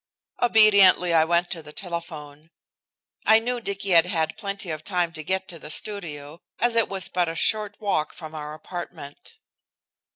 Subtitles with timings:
[0.41, 2.49] Obediently I went to the telephone.
[3.27, 6.89] I knew Dicky had had plenty of time to get to the studio, as it
[6.89, 9.35] was but a short walk from our apartment.